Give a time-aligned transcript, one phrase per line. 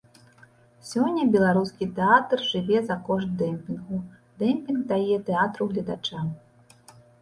[0.91, 4.03] Сёння беларускі тэатр жыве за кошт дэмпінгу,
[4.43, 6.31] дэмпінг дае тэатру гледача.